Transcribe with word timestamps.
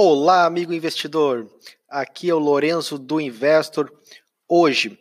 Olá, 0.00 0.46
amigo 0.46 0.72
investidor. 0.72 1.50
Aqui 1.88 2.30
é 2.30 2.32
o 2.32 2.38
Lorenzo 2.38 2.96
do 2.96 3.20
Investor. 3.20 3.92
Hoje, 4.48 4.96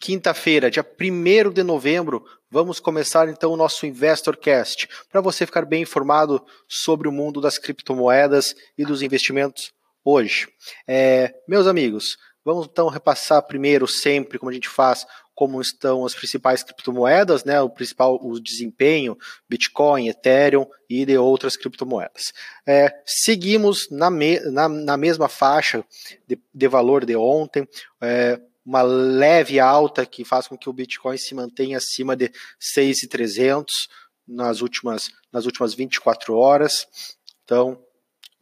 quinta-feira, 0.00 0.70
dia 0.70 0.82
1 0.82 1.50
de 1.50 1.62
novembro, 1.62 2.24
vamos 2.50 2.80
começar 2.80 3.28
então 3.28 3.52
o 3.52 3.56
nosso 3.56 3.84
InvestorCast, 3.84 4.88
para 5.12 5.20
você 5.20 5.44
ficar 5.44 5.66
bem 5.66 5.82
informado 5.82 6.42
sobre 6.66 7.06
o 7.06 7.12
mundo 7.12 7.38
das 7.38 7.58
criptomoedas 7.58 8.54
e 8.78 8.84
dos 8.86 9.02
investimentos 9.02 9.74
hoje. 10.02 10.48
É, 10.88 11.34
meus 11.46 11.66
amigos, 11.66 12.16
vamos 12.42 12.66
então 12.66 12.88
repassar 12.88 13.46
primeiro, 13.46 13.86
sempre, 13.86 14.38
como 14.38 14.48
a 14.48 14.54
gente 14.54 14.70
faz, 14.70 15.06
como 15.34 15.60
estão 15.60 16.04
as 16.04 16.14
principais 16.14 16.62
criptomoedas, 16.62 17.44
né, 17.44 17.60
o 17.60 17.68
principal 17.68 18.18
o 18.22 18.40
desempenho, 18.40 19.18
Bitcoin, 19.48 20.08
Ethereum 20.08 20.66
e 20.88 21.04
de 21.04 21.18
outras 21.18 21.56
criptomoedas. 21.56 22.32
É, 22.66 22.92
seguimos 23.04 23.90
na, 23.90 24.10
me, 24.10 24.38
na, 24.40 24.68
na, 24.68 24.96
mesma 24.96 25.28
faixa 25.28 25.84
de, 26.26 26.38
de 26.54 26.68
valor 26.68 27.04
de 27.04 27.16
ontem, 27.16 27.68
é, 28.00 28.40
uma 28.64 28.82
leve 28.82 29.60
alta 29.60 30.06
que 30.06 30.24
faz 30.24 30.46
com 30.46 30.56
que 30.56 30.70
o 30.70 30.72
Bitcoin 30.72 31.18
se 31.18 31.34
mantenha 31.34 31.78
acima 31.78 32.16
de 32.16 32.32
6,300 32.58 33.88
nas 34.26 34.62
últimas, 34.62 35.10
nas 35.30 35.44
últimas 35.44 35.74
24 35.74 36.34
horas. 36.34 36.86
Então, 37.44 37.78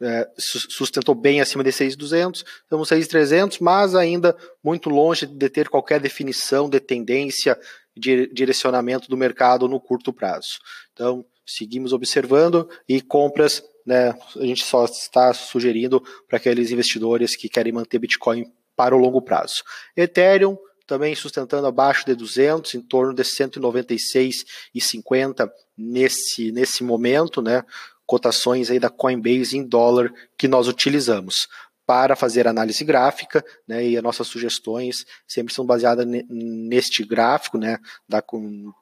é, 0.03 0.29
sustentou 0.37 1.15
bem 1.15 1.39
acima 1.39 1.63
de 1.63 1.71
6,200, 1.71 2.43
estamos 2.63 2.89
6,300, 2.89 3.59
mas 3.59 3.95
ainda 3.95 4.35
muito 4.63 4.89
longe 4.89 5.25
de 5.25 5.49
ter 5.49 5.69
qualquer 5.69 5.99
definição 5.99 6.69
de 6.69 6.79
tendência 6.79 7.59
de 7.95 8.27
direcionamento 8.27 9.07
do 9.07 9.15
mercado 9.15 9.67
no 9.67 9.79
curto 9.79 10.11
prazo. 10.11 10.59
Então, 10.91 11.23
seguimos 11.45 11.93
observando 11.93 12.67
e 12.87 13.01
compras, 13.01 13.63
né, 13.85 14.15
a 14.35 14.45
gente 14.45 14.65
só 14.65 14.85
está 14.85 15.31
sugerindo 15.33 16.01
para 16.27 16.37
aqueles 16.37 16.71
investidores 16.71 17.35
que 17.35 17.47
querem 17.47 17.71
manter 17.71 17.99
Bitcoin 17.99 18.51
para 18.75 18.95
o 18.95 18.99
longo 18.99 19.21
prazo. 19.21 19.61
Ethereum 19.95 20.57
também 20.85 21.15
sustentando 21.15 21.65
abaixo 21.65 22.05
de 22.05 22.13
200, 22.13 22.75
em 22.75 22.81
torno 22.81 23.13
de 23.13 23.23
196,50 23.23 25.49
nesse, 25.77 26.51
nesse 26.51 26.83
momento, 26.83 27.41
né? 27.41 27.63
Cotações 28.05 28.69
aí 28.69 28.79
da 28.79 28.89
Coinbase 28.89 29.57
em 29.57 29.63
dólar 29.63 30.11
que 30.37 30.47
nós 30.47 30.67
utilizamos 30.67 31.47
para 31.85 32.15
fazer 32.15 32.47
análise 32.47 32.83
gráfica, 32.83 33.43
né, 33.67 33.85
e 33.85 33.97
as 33.97 34.03
nossas 34.03 34.27
sugestões 34.27 35.05
sempre 35.27 35.53
são 35.53 35.65
baseadas 35.65 36.05
neste 36.29 37.03
gráfico, 37.03 37.57
né, 37.57 37.77
da, 38.07 38.23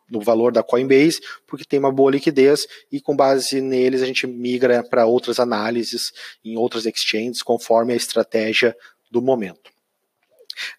no 0.09 0.21
valor 0.21 0.51
da 0.51 0.61
Coinbase, 0.61 1.19
porque 1.47 1.65
tem 1.65 1.79
uma 1.79 1.91
boa 1.91 2.11
liquidez 2.11 2.67
e 2.91 3.01
com 3.01 3.15
base 3.15 3.59
neles 3.59 4.03
a 4.03 4.05
gente 4.05 4.27
migra 4.27 4.83
para 4.83 5.05
outras 5.05 5.39
análises 5.39 6.11
em 6.45 6.55
outras 6.55 6.85
exchanges 6.85 7.41
conforme 7.41 7.93
a 7.93 7.97
estratégia 7.97 8.75
do 9.09 9.21
momento. 9.21 9.71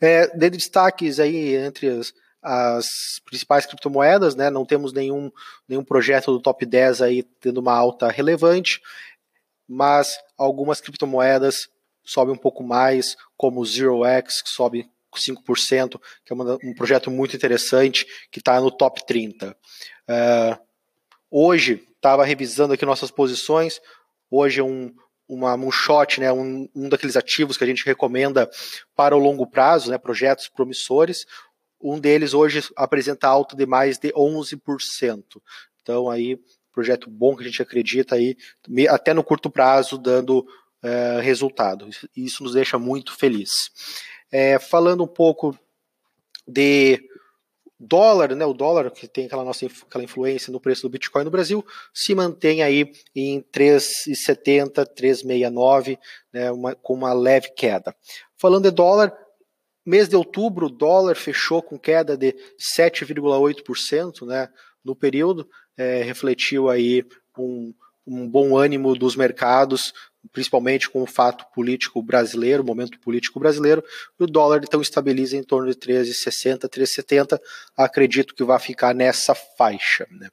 É, 0.00 0.28
de 0.36 0.50
destaques 0.50 1.18
aí 1.18 1.56
entre 1.56 1.88
as, 1.88 2.14
as 2.42 3.20
principais 3.24 3.64
criptomoedas, 3.66 4.34
né? 4.34 4.50
Não 4.50 4.66
temos 4.66 4.92
nenhum, 4.92 5.30
nenhum 5.68 5.84
projeto 5.84 6.32
do 6.32 6.40
top 6.40 6.66
10 6.66 7.02
aí 7.02 7.22
tendo 7.22 7.58
uma 7.58 7.72
alta 7.72 8.08
relevante, 8.08 8.80
mas 9.68 10.18
algumas 10.36 10.80
criptomoedas 10.80 11.68
sobem 12.04 12.34
um 12.34 12.38
pouco 12.38 12.64
mais, 12.64 13.16
como 13.36 13.60
o 13.60 13.64
Zero 13.64 14.04
X, 14.04 14.42
que 14.42 14.50
sobe 14.50 14.90
5%, 15.14 16.00
que 16.24 16.32
é 16.32 16.34
uma, 16.34 16.58
um 16.64 16.74
projeto 16.74 17.10
muito 17.10 17.36
interessante, 17.36 18.06
que 18.30 18.38
está 18.38 18.60
no 18.60 18.70
top 18.70 19.06
30. 19.06 19.56
Uh, 20.08 20.58
hoje, 21.30 21.86
estava 21.94 22.24
revisando 22.24 22.72
aqui 22.74 22.84
nossas 22.84 23.10
posições, 23.10 23.80
hoje 24.30 24.60
é 24.60 24.64
um, 24.64 24.92
uma 25.28 25.56
moonshot, 25.56 26.20
né, 26.20 26.32
um, 26.32 26.68
um 26.74 26.88
daqueles 26.88 27.16
ativos 27.16 27.56
que 27.56 27.64
a 27.64 27.66
gente 27.66 27.84
recomenda 27.84 28.50
para 28.96 29.16
o 29.16 29.20
longo 29.20 29.46
prazo, 29.46 29.90
né, 29.90 29.98
projetos 29.98 30.48
promissores. 30.48 31.26
Um 31.82 31.98
deles 31.98 32.32
hoje 32.32 32.62
apresenta 32.76 33.26
alta 33.26 33.56
de 33.56 33.66
mais 33.66 33.98
de 33.98 34.12
11%. 34.12 35.22
Então 35.82 36.08
aí 36.08 36.38
projeto 36.72 37.10
bom 37.10 37.36
que 37.36 37.42
a 37.42 37.46
gente 37.46 37.60
acredita 37.60 38.14
aí 38.14 38.36
até 38.88 39.12
no 39.12 39.22
curto 39.22 39.50
prazo 39.50 39.98
dando 39.98 40.46
é, 40.82 41.20
resultado. 41.20 41.88
Isso 42.16 42.42
nos 42.42 42.54
deixa 42.54 42.78
muito 42.78 43.16
feliz. 43.16 43.70
É, 44.30 44.58
falando 44.58 45.04
um 45.04 45.08
pouco 45.08 45.56
de 46.46 46.98
dólar, 47.78 48.34
né, 48.34 48.44
o 48.46 48.54
dólar 48.54 48.90
que 48.90 49.08
tem 49.08 49.26
aquela 49.26 49.44
nossa 49.44 49.66
aquela 49.66 50.04
influência 50.04 50.52
no 50.52 50.60
preço 50.60 50.82
do 50.82 50.88
Bitcoin 50.88 51.24
no 51.24 51.30
Brasil, 51.30 51.64
se 51.92 52.14
mantém 52.14 52.62
aí 52.62 52.92
em 53.14 53.42
3,70, 53.52 54.86
3,69, 54.96 55.98
né, 56.32 56.50
uma, 56.52 56.74
com 56.76 56.94
uma 56.94 57.12
leve 57.12 57.50
queda. 57.50 57.94
Falando 58.36 58.64
de 58.64 58.70
dólar, 58.70 59.12
Mês 59.84 60.08
de 60.08 60.16
outubro, 60.16 60.66
o 60.66 60.70
dólar 60.70 61.16
fechou 61.16 61.62
com 61.62 61.78
queda 61.78 62.16
de 62.16 62.34
7,8% 62.76 64.26
né, 64.26 64.48
no 64.84 64.94
período, 64.94 65.48
é, 65.76 66.02
refletiu 66.02 66.68
aí 66.68 67.04
um, 67.36 67.74
um 68.06 68.28
bom 68.28 68.56
ânimo 68.56 68.94
dos 68.96 69.16
mercados, 69.16 69.92
principalmente 70.30 70.88
com 70.88 71.02
o 71.02 71.06
fato 71.06 71.44
político 71.52 72.00
brasileiro, 72.02 72.64
momento 72.64 72.98
político 73.00 73.40
brasileiro, 73.40 73.82
e 74.18 74.24
o 74.24 74.26
dólar 74.26 74.60
então 74.62 74.80
estabiliza 74.80 75.36
em 75.36 75.42
torno 75.42 75.68
de 75.68 75.76
13,60, 75.76 76.68
13,70, 76.68 77.40
acredito 77.76 78.34
que 78.34 78.44
vai 78.44 78.58
ficar 78.58 78.94
nessa 78.94 79.34
faixa. 79.34 80.06
Né. 80.10 80.28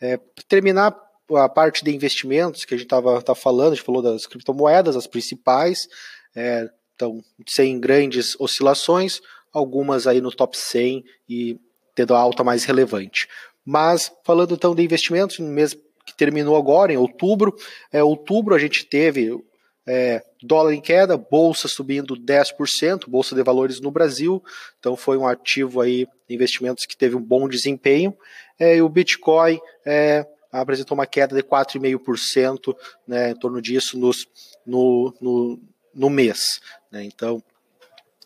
É, 0.00 0.18
terminar 0.48 0.96
a 1.36 1.48
parte 1.48 1.84
de 1.84 1.94
investimentos 1.94 2.64
que 2.64 2.74
a 2.74 2.76
gente 2.76 2.86
estava 2.86 3.20
tá 3.22 3.34
falando, 3.34 3.72
a 3.72 3.74
gente 3.74 3.84
falou 3.84 4.02
das 4.02 4.26
criptomoedas, 4.26 4.96
as 4.96 5.06
principais, 5.06 5.86
é, 6.34 6.68
então, 7.00 7.24
sem 7.48 7.80
grandes 7.80 8.38
oscilações, 8.38 9.22
algumas 9.50 10.06
aí 10.06 10.20
no 10.20 10.30
top 10.30 10.56
100 10.56 11.02
e 11.26 11.58
tendo 11.94 12.14
a 12.14 12.18
alta 12.18 12.44
mais 12.44 12.64
relevante. 12.64 13.26
Mas, 13.64 14.12
falando 14.22 14.54
então 14.54 14.74
de 14.74 14.82
investimentos, 14.82 15.38
no 15.38 15.48
mês 15.48 15.74
que 16.04 16.14
terminou 16.14 16.56
agora, 16.56 16.92
em 16.92 16.98
outubro, 16.98 17.56
é, 17.90 18.02
outubro 18.02 18.54
a 18.54 18.58
gente 18.58 18.84
teve 18.84 19.42
é, 19.86 20.22
dólar 20.42 20.74
em 20.74 20.80
queda, 20.80 21.16
bolsa 21.16 21.68
subindo 21.68 22.14
10%, 22.14 23.08
bolsa 23.08 23.34
de 23.34 23.42
valores 23.42 23.80
no 23.80 23.90
Brasil, 23.90 24.42
então 24.78 24.94
foi 24.94 25.16
um 25.16 25.26
ativo 25.26 25.80
aí, 25.80 26.06
investimentos 26.28 26.84
que 26.84 26.96
teve 26.96 27.16
um 27.16 27.22
bom 27.22 27.48
desempenho, 27.48 28.14
é, 28.58 28.76
e 28.76 28.82
o 28.82 28.88
Bitcoin 28.90 29.58
é, 29.86 30.26
apresentou 30.52 30.94
uma 30.94 31.06
queda 31.06 31.34
de 31.34 31.42
4,5%, 31.42 32.76
né, 33.06 33.30
em 33.30 33.34
torno 33.34 33.60
disso 33.60 33.98
nos, 33.98 34.26
no, 34.66 35.14
no, 35.20 35.60
no 35.94 36.10
mês. 36.10 36.60
Né? 36.90 37.04
Então, 37.04 37.42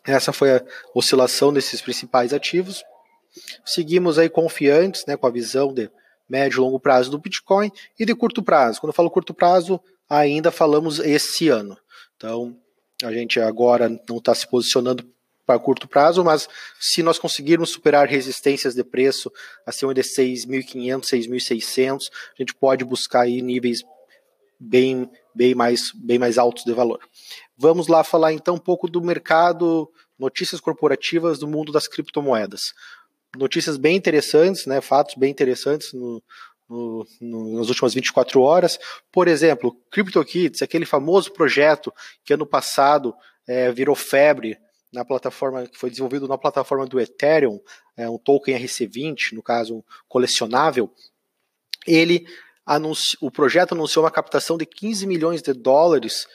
essa 0.05 0.31
foi 0.31 0.55
a 0.55 0.63
oscilação 0.93 1.51
desses 1.51 1.81
principais 1.81 2.33
ativos. 2.33 2.83
Seguimos 3.65 4.17
aí 4.17 4.29
confiantes, 4.29 5.05
né, 5.05 5.17
com 5.17 5.27
a 5.27 5.31
visão 5.31 5.73
de 5.73 5.89
médio 6.29 6.57
e 6.57 6.61
longo 6.61 6.79
prazo 6.79 7.11
do 7.11 7.19
Bitcoin 7.19 7.71
e 7.99 8.05
de 8.05 8.15
curto 8.15 8.41
prazo. 8.41 8.79
Quando 8.79 8.89
eu 8.89 8.95
falo 8.95 9.11
curto 9.11 9.33
prazo, 9.33 9.79
ainda 10.09 10.51
falamos 10.51 10.99
esse 10.99 11.49
ano. 11.49 11.77
Então, 12.15 12.55
a 13.03 13.11
gente 13.11 13.39
agora 13.39 13.89
não 14.07 14.17
está 14.17 14.33
se 14.33 14.47
posicionando 14.47 15.05
para 15.45 15.59
curto 15.59 15.87
prazo, 15.87 16.23
mas 16.23 16.47
se 16.79 17.03
nós 17.03 17.19
conseguirmos 17.19 17.69
superar 17.69 18.07
resistências 18.07 18.73
de 18.73 18.83
preço 18.83 19.31
acima 19.65 19.93
de 19.93 20.01
6.500, 20.01 21.01
6.600, 21.01 21.99
a 22.11 22.41
gente 22.41 22.55
pode 22.55 22.83
buscar 22.83 23.21
aí 23.21 23.41
níveis 23.41 23.83
bem, 24.59 25.09
bem, 25.33 25.53
mais, 25.53 25.91
bem 25.93 26.17
mais 26.17 26.37
altos 26.37 26.63
de 26.63 26.73
valor. 26.73 26.99
Vamos 27.57 27.87
lá 27.87 28.03
falar 28.03 28.33
então 28.33 28.55
um 28.55 28.59
pouco 28.59 28.89
do 28.89 29.01
mercado, 29.01 29.89
notícias 30.19 30.59
corporativas 30.59 31.39
do 31.39 31.47
mundo 31.47 31.71
das 31.71 31.87
criptomoedas. 31.87 32.73
Notícias 33.37 33.77
bem 33.77 33.95
interessantes, 33.95 34.65
né, 34.65 34.81
fatos 34.81 35.15
bem 35.15 35.31
interessantes 35.31 35.93
no, 35.93 36.21
no, 36.69 37.07
no, 37.21 37.57
nas 37.57 37.69
últimas 37.69 37.93
24 37.93 38.41
horas. 38.41 38.77
Por 39.11 39.27
exemplo, 39.27 39.75
CryptoKits, 39.91 40.61
aquele 40.61 40.85
famoso 40.85 41.31
projeto 41.31 41.93
que 42.23 42.33
ano 42.33 42.45
passado 42.45 43.13
é, 43.47 43.71
virou 43.71 43.95
febre 43.95 44.57
na 44.91 45.03
plataforma 45.03 45.67
que 45.67 45.77
foi 45.77 45.89
desenvolvido 45.89 46.27
na 46.27 46.37
plataforma 46.37 46.85
do 46.85 46.99
Ethereum, 46.99 47.59
é, 47.97 48.09
um 48.09 48.17
token 48.17 48.57
RC20, 48.57 49.33
no 49.33 49.43
caso 49.43 49.77
um 49.77 49.83
colecionável, 50.07 50.89
ele 51.85 52.25
anunci, 52.65 53.17
o 53.21 53.29
projeto 53.29 53.73
anunciou 53.73 54.03
uma 54.03 54.11
captação 54.11 54.57
de 54.57 54.65
15 54.65 55.05
milhões 55.05 55.41
de 55.41 55.53
dólares 55.53 56.27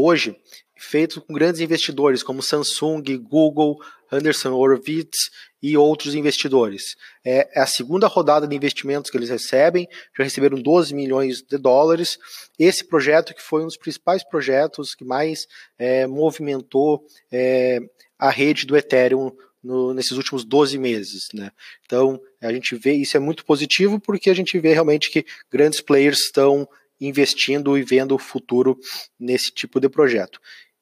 hoje, 0.00 0.36
feito 0.76 1.20
com 1.20 1.32
grandes 1.32 1.60
investidores 1.60 2.22
como 2.22 2.42
Samsung, 2.42 3.02
Google, 3.18 3.78
Anderson 4.10 4.52
Horowitz 4.52 5.30
e 5.62 5.76
outros 5.76 6.14
investidores. 6.14 6.96
É, 7.24 7.48
é 7.58 7.60
a 7.60 7.66
segunda 7.66 8.06
rodada 8.06 8.46
de 8.46 8.54
investimentos 8.54 9.10
que 9.10 9.16
eles 9.16 9.28
recebem, 9.28 9.88
já 10.16 10.24
receberam 10.24 10.60
12 10.60 10.94
milhões 10.94 11.42
de 11.42 11.58
dólares. 11.58 12.18
Esse 12.58 12.84
projeto 12.84 13.34
que 13.34 13.42
foi 13.42 13.62
um 13.62 13.66
dos 13.66 13.76
principais 13.76 14.22
projetos 14.22 14.94
que 14.94 15.04
mais 15.04 15.46
é, 15.78 16.06
movimentou 16.06 17.04
é, 17.30 17.80
a 18.18 18.30
rede 18.30 18.66
do 18.66 18.76
Ethereum 18.76 19.32
no, 19.62 19.92
nesses 19.92 20.12
últimos 20.12 20.44
12 20.44 20.78
meses. 20.78 21.28
Né? 21.34 21.50
Então, 21.84 22.20
a 22.40 22.52
gente 22.52 22.76
vê, 22.76 22.92
isso 22.92 23.16
é 23.16 23.20
muito 23.20 23.44
positivo 23.44 24.00
porque 24.00 24.30
a 24.30 24.34
gente 24.34 24.58
vê 24.58 24.72
realmente 24.72 25.10
que 25.10 25.26
grandes 25.50 25.80
players 25.80 26.20
estão 26.20 26.68
investindo 27.00 27.76
e 27.76 27.82
vendo 27.82 28.14
o 28.14 28.18
futuro 28.18 28.78
nesse 29.18 29.50
tipo 29.52 29.80
de 29.80 29.88
projeto. 29.88 30.40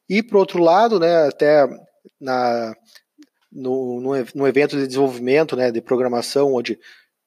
E, 0.09 0.23
por 0.23 0.39
outro 0.39 0.63
lado, 0.63 1.01
né, 1.01 1.27
até 1.27 1.67
na, 2.21 2.75
no, 3.51 4.01
no, 4.01 4.27
no 4.35 4.47
evento 4.47 4.77
de 4.77 4.87
desenvolvimento, 4.87 5.57
né, 5.57 5.71
de 5.71 5.81
programação, 5.81 6.55
onde 6.55 6.79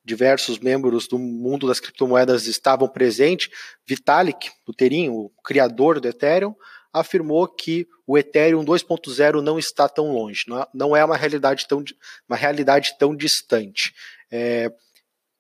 diversos 0.04 0.58
membros 0.58 1.08
do 1.08 1.20
mundo 1.20 1.68
das 1.68 1.80
criptomoedas 1.80 2.48
estavam 2.48 2.88
presentes, 2.88 3.50
Vitalik 3.86 4.50
Buterin, 4.66 5.10
o 5.10 5.30
criador 5.44 6.00
do 6.00 6.08
Ethereum, 6.08 6.56
afirmou 6.92 7.48
que 7.48 7.88
o 8.08 8.18
Ethereum 8.18 8.66
2.0 8.66 9.42
não 9.42 9.60
está 9.60 9.88
tão 9.88 10.12
longe, 10.12 10.46
não 10.74 10.96
é, 10.96 11.02
é 11.02 11.06
uma 11.06 11.18
realidade 11.18 11.68
tão, 11.68 11.84
uma 12.28 12.36
realidade 12.36 12.96
tão 12.98 13.16
distante. 13.16 13.94
É, 14.32 14.72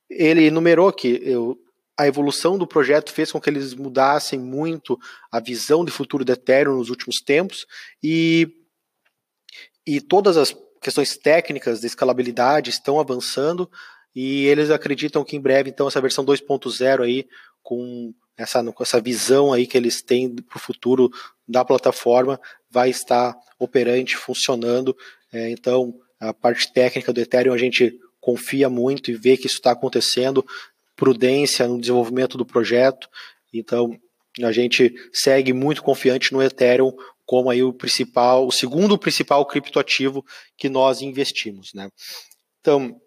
ele 0.09 0.45
enumerou 0.45 0.91
que 0.93 1.19
eu, 1.23 1.57
a 1.99 2.07
evolução 2.07 2.57
do 2.57 2.65
projeto 2.65 3.11
fez 3.11 3.29
com 3.29 3.41
que 3.41 3.49
eles 3.49 3.73
mudassem 3.73 4.39
muito 4.39 4.97
a 5.29 5.37
visão 5.41 5.83
de 5.83 5.91
futuro 5.91 6.23
do 6.23 6.31
Ethereum 6.31 6.77
nos 6.77 6.89
últimos 6.89 7.19
tempos 7.19 7.67
e, 8.01 8.47
e 9.85 9.99
todas 9.99 10.37
as 10.37 10.55
questões 10.81 11.17
técnicas 11.17 11.81
de 11.81 11.87
escalabilidade 11.87 12.69
estão 12.69 13.01
avançando 13.01 13.69
e 14.15 14.45
eles 14.45 14.69
acreditam 14.69 15.25
que 15.25 15.35
em 15.35 15.41
breve 15.41 15.71
então 15.71 15.89
essa 15.89 15.99
versão 15.99 16.23
2.0 16.23 17.03
aí 17.03 17.27
com 17.61 18.13
essa, 18.37 18.63
com 18.63 18.81
essa 18.81 19.01
visão 19.01 19.51
aí 19.51 19.67
que 19.67 19.77
eles 19.77 20.01
têm 20.01 20.33
para 20.33 20.55
o 20.55 20.61
futuro 20.61 21.11
da 21.45 21.65
plataforma 21.65 22.39
vai 22.71 22.89
estar 22.89 23.35
operante, 23.59 24.15
funcionando. 24.15 24.95
É, 25.33 25.49
então, 25.49 25.93
a 26.17 26.33
parte 26.33 26.71
técnica 26.71 27.11
do 27.11 27.19
Ethereum 27.19 27.53
a 27.53 27.57
gente 27.57 27.99
confia 28.21 28.69
muito 28.69 29.11
e 29.11 29.15
vê 29.15 29.35
que 29.35 29.47
isso 29.47 29.57
está 29.57 29.71
acontecendo, 29.71 30.45
prudência 30.99 31.65
no 31.65 31.79
desenvolvimento 31.79 32.37
do 32.37 32.45
projeto. 32.45 33.07
Então, 33.53 33.97
a 34.43 34.51
gente 34.51 34.93
segue 35.13 35.53
muito 35.53 35.81
confiante 35.81 36.33
no 36.33 36.43
Ethereum 36.43 36.91
como 37.25 37.49
aí 37.49 37.63
o 37.63 37.71
principal, 37.71 38.45
o 38.45 38.51
segundo 38.51 38.97
principal 38.97 39.45
criptoativo 39.45 40.25
que 40.57 40.67
nós 40.67 41.01
investimos, 41.01 41.73
né? 41.73 41.89
Então, 42.59 42.99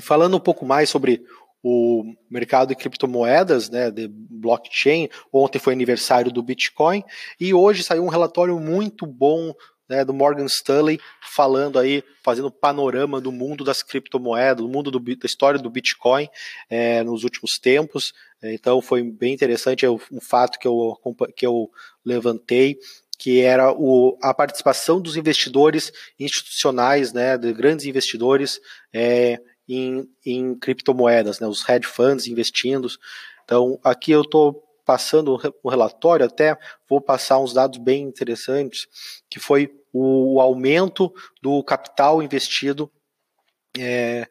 falando 0.00 0.36
um 0.36 0.40
pouco 0.40 0.64
mais 0.64 0.88
sobre 0.88 1.22
o 1.68 2.04
mercado 2.30 2.68
de 2.68 2.76
criptomoedas, 2.76 3.68
né, 3.68 3.90
de 3.90 4.06
blockchain. 4.08 5.08
Ontem 5.32 5.58
foi 5.58 5.72
aniversário 5.72 6.30
do 6.30 6.40
Bitcoin 6.40 7.02
e 7.40 7.52
hoje 7.52 7.82
saiu 7.82 8.04
um 8.04 8.08
relatório 8.08 8.60
muito 8.60 9.04
bom 9.04 9.52
né, 9.88 10.04
do 10.04 10.12
Morgan 10.12 10.46
Stanley 10.46 11.00
falando 11.34 11.78
aí, 11.78 12.02
fazendo 12.24 12.50
panorama 12.50 13.20
do 13.20 13.30
mundo 13.30 13.64
das 13.64 13.82
criptomoedas, 13.82 14.64
do 14.64 14.68
mundo 14.68 14.90
do, 14.90 14.98
da 14.98 15.26
história 15.26 15.60
do 15.60 15.70
Bitcoin 15.70 16.28
é, 16.68 17.02
nos 17.02 17.24
últimos 17.24 17.58
tempos. 17.58 18.12
Então 18.42 18.80
foi 18.82 19.02
bem 19.02 19.32
interessante 19.32 19.84
é 19.84 19.90
um 19.90 20.20
fato 20.20 20.58
que 20.58 20.68
eu, 20.68 20.96
que 21.34 21.46
eu 21.46 21.70
levantei 22.04 22.78
que 23.18 23.40
era 23.40 23.72
o, 23.72 24.18
a 24.22 24.34
participação 24.34 25.00
dos 25.00 25.16
investidores 25.16 25.92
institucionais, 26.18 27.12
né, 27.12 27.38
de 27.38 27.52
grandes 27.52 27.86
investidores 27.86 28.60
é, 28.92 29.40
em, 29.68 30.08
em 30.24 30.54
criptomoedas, 30.54 31.40
né, 31.40 31.46
os 31.46 31.66
hedge 31.66 31.86
funds 31.86 32.26
investindo. 32.26 32.88
Então, 33.44 33.78
aqui 33.82 34.12
eu 34.12 34.22
estou 34.22 34.62
passando 34.86 35.36
um 35.64 35.68
relatório, 35.68 36.24
até 36.24 36.56
vou 36.88 37.00
passar 37.00 37.40
uns 37.40 37.52
dados 37.52 37.78
bem 37.78 38.04
interessantes, 38.04 38.86
que 39.28 39.40
foi 39.40 39.74
o, 39.92 40.40
aumento 40.40 41.12
do 41.42 41.62
capital 41.64 42.22
investido 42.22 42.90
é, 43.76 44.28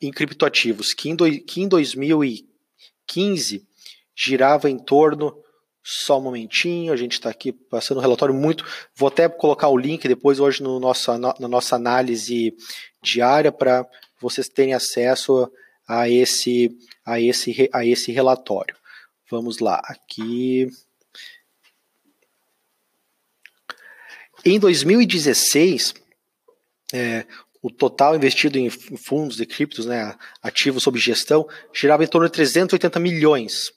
em 0.00 0.10
criptoativos, 0.10 0.92
que 0.92 1.08
em, 1.08 1.16
do, 1.16 1.24
que 1.44 1.62
em 1.62 1.68
2015 1.68 3.66
girava 4.14 4.68
em 4.68 4.78
torno 4.78 5.34
só 5.82 6.18
um 6.18 6.22
momentinho, 6.22 6.92
a 6.92 6.96
gente 6.96 7.12
está 7.12 7.30
aqui 7.30 7.50
passando 7.52 7.98
um 7.98 8.02
relatório 8.02 8.34
muito. 8.34 8.66
Vou 8.94 9.08
até 9.08 9.28
colocar 9.30 9.68
o 9.68 9.78
link 9.78 10.06
depois 10.06 10.38
hoje 10.38 10.62
no 10.62 10.78
nossa, 10.78 11.16
na 11.16 11.48
nossa 11.48 11.74
análise 11.74 12.54
diária 13.02 13.50
para 13.50 13.86
vocês 14.20 14.46
terem 14.46 14.74
acesso 14.74 15.50
a 15.88 16.06
esse, 16.08 16.70
a 17.04 17.18
esse, 17.18 17.70
a 17.72 17.84
esse 17.84 18.12
relatório. 18.12 18.76
Vamos 19.30 19.60
lá, 19.60 19.80
aqui. 19.84 20.66
Em 24.44 24.58
2016, 24.58 25.94
é, 26.92 27.24
o 27.62 27.70
total 27.70 28.16
investido 28.16 28.58
em 28.58 28.68
fundos 28.68 29.36
de 29.36 29.46
criptos, 29.46 29.86
né, 29.86 30.16
ativos 30.42 30.82
sob 30.82 30.98
gestão, 30.98 31.48
girava 31.72 32.02
em 32.02 32.08
torno 32.08 32.26
de 32.26 32.32
380 32.32 32.98
milhões. 32.98 33.70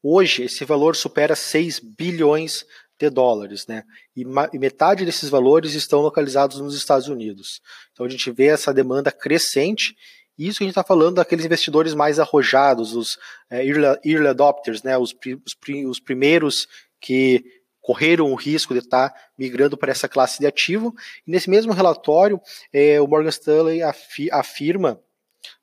Hoje, 0.00 0.44
esse 0.44 0.64
valor 0.64 0.94
supera 0.94 1.34
6 1.34 1.80
bilhões 1.80 2.64
de 2.96 3.10
dólares, 3.10 3.66
né? 3.66 3.82
E, 4.16 4.22
e, 4.22 4.58
metade 4.58 5.04
desses 5.04 5.28
valores 5.28 5.74
estão 5.74 6.00
localizados 6.00 6.60
nos 6.60 6.76
Estados 6.76 7.08
Unidos. 7.08 7.60
Então 7.92 8.06
a 8.06 8.08
gente 8.08 8.30
vê 8.30 8.46
essa 8.46 8.72
demanda 8.72 9.10
crescente. 9.10 9.96
Isso 10.38 10.62
a 10.62 10.64
gente 10.64 10.72
está 10.72 10.84
falando 10.84 11.16
daqueles 11.16 11.44
investidores 11.44 11.94
mais 11.94 12.18
arrojados, 12.18 12.94
os 12.94 13.18
é, 13.50 13.64
early, 13.64 13.98
early, 14.04 14.28
adopters, 14.28 14.82
né? 14.82 14.96
Os, 14.98 15.14
os, 15.14 15.56
os, 15.88 16.00
primeiros 16.00 16.66
que 17.00 17.44
correram 17.80 18.32
o 18.32 18.34
risco 18.34 18.74
de 18.74 18.80
estar 18.80 19.10
tá 19.10 19.20
migrando 19.38 19.76
para 19.76 19.92
essa 19.92 20.08
classe 20.08 20.38
de 20.38 20.46
ativo. 20.46 20.94
E 21.26 21.30
nesse 21.30 21.48
mesmo 21.48 21.72
relatório, 21.72 22.40
é, 22.72 23.00
o 23.00 23.06
Morgan 23.06 23.28
Stanley 23.28 23.82
afi, 23.82 24.30
afirma 24.30 25.00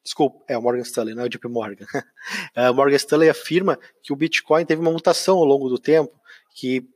Desculpa, 0.03 0.43
é 0.47 0.57
o 0.57 0.61
Morgan 0.61 0.81
Stanley, 0.81 1.15
não 1.15 1.23
é 1.23 1.25
o 1.25 1.29
JP 1.29 1.47
Morgan. 1.47 1.85
É, 2.55 2.69
o 2.69 2.73
Morgan 2.73 2.95
Stanley 2.95 3.29
afirma 3.29 3.77
que 4.01 4.13
o 4.13 4.15
Bitcoin 4.15 4.65
teve 4.65 4.81
uma 4.81 4.91
mutação 4.91 5.37
ao 5.37 5.43
longo 5.43 5.67
do 5.67 5.77
tempo, 5.77 6.13
que 6.55 6.87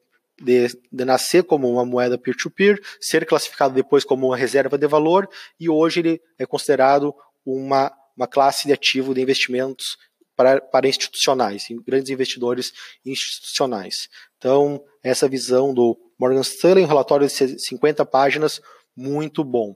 de, 0.41 0.68
de 0.89 1.03
nascer 1.03 1.44
como 1.44 1.69
uma 1.69 1.85
moeda 1.85 2.18
peer-to-peer, 2.18 2.77
-peer, 2.77 2.97
ser 3.01 3.25
classificado 3.25 3.73
depois 3.73 4.06
como 4.06 4.27
uma 4.27 4.38
reserva 4.38 4.77
de 4.77 4.88
valor, 4.88 5.27
e 5.59 5.68
hoje 5.68 6.00
ele 6.00 6.21
é 6.39 6.45
considerado 6.45 7.13
uma, 7.47 7.91
uma 8.15 8.27
classe 8.27 8.67
de 8.67 8.73
ativo 8.73 9.13
de 9.13 9.21
investimentos 9.21 9.97
para, 10.35 10.61
para 10.61 10.88
institucionais, 10.88 11.65
grandes 11.85 12.11
investidores 12.11 12.73
institucionais. 13.05 14.09
Então, 14.38 14.83
essa 15.01 15.27
visão 15.27 15.73
do 15.73 15.97
Morgan 16.19 16.41
Stanley, 16.41 16.83
um 16.83 16.88
relatório 16.88 17.27
de 17.27 17.59
50 17.59 18.05
páginas, 18.05 18.61
muito 18.95 19.44
bom. 19.44 19.75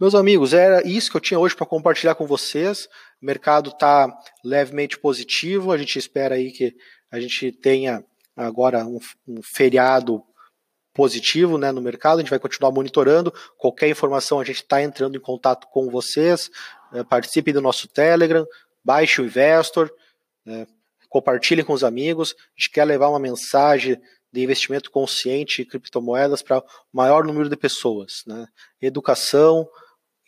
Meus 0.00 0.14
amigos, 0.14 0.54
era 0.54 0.86
isso 0.86 1.10
que 1.10 1.16
eu 1.16 1.20
tinha 1.20 1.38
hoje 1.38 1.54
para 1.54 1.66
compartilhar 1.66 2.14
com 2.14 2.26
vocês. 2.26 2.88
O 3.20 3.26
mercado 3.26 3.70
está 3.70 4.08
levemente 4.44 4.98
positivo. 4.98 5.70
A 5.70 5.78
gente 5.78 5.98
espera 5.98 6.34
aí 6.34 6.50
que 6.50 6.74
a 7.10 7.20
gente 7.20 7.52
tenha 7.52 8.04
agora 8.36 8.84
um, 8.86 8.98
um 9.28 9.42
feriado 9.42 10.22
positivo 10.94 11.56
né, 11.56 11.72
no 11.72 11.80
mercado, 11.80 12.18
a 12.18 12.20
gente 12.20 12.30
vai 12.30 12.38
continuar 12.38 12.70
monitorando. 12.70 13.32
Qualquer 13.56 13.88
informação, 13.88 14.40
a 14.40 14.44
gente 14.44 14.62
está 14.62 14.82
entrando 14.82 15.16
em 15.16 15.20
contato 15.20 15.66
com 15.68 15.90
vocês. 15.90 16.50
É, 16.92 17.02
participe 17.02 17.52
do 17.52 17.60
nosso 17.60 17.88
Telegram, 17.88 18.46
baixe 18.84 19.20
o 19.20 19.24
Investor, 19.24 19.90
né, 20.44 20.66
compartilhem 21.08 21.64
com 21.64 21.72
os 21.72 21.84
amigos. 21.84 22.34
A 22.38 22.60
gente 22.60 22.70
quer 22.70 22.84
levar 22.84 23.08
uma 23.08 23.18
mensagem 23.18 24.00
de 24.32 24.42
investimento 24.42 24.90
consciente 24.90 25.62
em 25.62 25.64
criptomoedas 25.64 26.42
para 26.42 26.58
o 26.58 26.64
maior 26.92 27.24
número 27.24 27.48
de 27.48 27.56
pessoas. 27.56 28.22
Né? 28.26 28.46
Educação, 28.80 29.68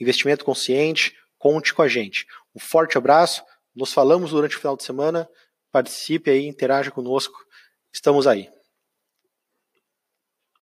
investimento 0.01 0.45
consciente, 0.45 1.15
conte 1.39 1.73
com 1.73 1.83
a 1.83 1.89
gente. 1.89 2.27
Um 2.55 2.61
forte 2.61 2.99
abraço, 2.99 3.43
nos 3.75 3.93
falamos 3.93 4.31
durante 4.31 4.57
o 4.57 4.61
final 4.61 4.77
de 4.77 4.85
semana. 4.85 5.29
Participe 5.73 6.31
aí, 6.31 6.47
interaja 6.47 6.91
conosco 6.91 7.45
Estamos 7.95 8.27
aí. 8.27 8.54